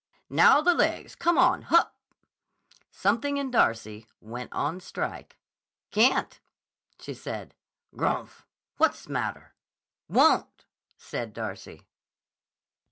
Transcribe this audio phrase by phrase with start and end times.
[0.31, 1.13] "Now the legs.
[1.13, 1.61] Come on.
[1.61, 1.95] Hup!"
[2.89, 5.37] Something in Darcy went on strike.
[5.91, 6.39] "Can't,"
[6.99, 7.53] she said.
[7.95, 8.41] "Grmph!
[8.77, 9.53] What's matter?"
[10.09, 10.65] "Won't!"
[10.97, 11.85] said Darcy.